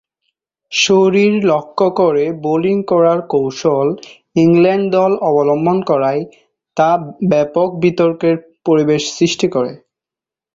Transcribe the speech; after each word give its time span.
শরীর 0.71 1.33
লক্ষ্য 1.45 1.87
করে 1.99 2.23
বোলিং 2.43 2.77
করার 2.83 3.19
কৌশল 3.29 3.87
ইংল্যান্ড 4.35 4.85
দল 4.95 5.11
অবলম্বন 5.29 5.77
করায় 5.89 6.23
তা 6.77 6.89
ব্যাপক 7.31 7.69
বিতর্কের 7.83 8.35
পরিবেশ 8.65 9.01
সৃষ্টি 9.17 9.47
করে। 9.47 9.71